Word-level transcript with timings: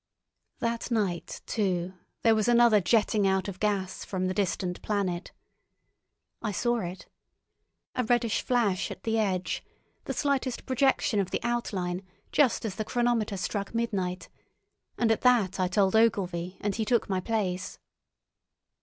That 0.57 0.89
night, 0.89 1.41
too, 1.45 1.93
there 2.23 2.33
was 2.33 2.47
another 2.47 2.81
jetting 2.81 3.27
out 3.27 3.47
of 3.47 3.59
gas 3.59 4.03
from 4.03 4.25
the 4.25 4.33
distant 4.33 4.81
planet. 4.81 5.31
I 6.41 6.51
saw 6.51 6.79
it. 6.79 7.05
A 7.93 8.03
reddish 8.03 8.41
flash 8.41 8.89
at 8.89 9.03
the 9.03 9.19
edge, 9.19 9.63
the 10.05 10.13
slightest 10.13 10.65
projection 10.65 11.19
of 11.19 11.29
the 11.29 11.43
outline 11.43 12.01
just 12.31 12.65
as 12.65 12.77
the 12.77 12.83
chronometer 12.85 13.37
struck 13.37 13.75
midnight; 13.75 14.27
and 14.97 15.11
at 15.11 15.21
that 15.21 15.59
I 15.59 15.67
told 15.67 15.95
Ogilvy 15.95 16.57
and 16.61 16.73
he 16.73 16.83
took 16.83 17.07
my 17.07 17.19
place. 17.19 17.77